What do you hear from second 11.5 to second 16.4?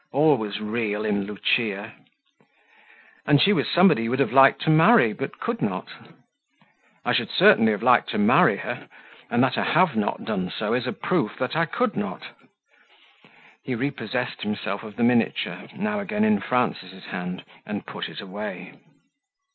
I COULD not." He repossessed himself of the miniature, now again in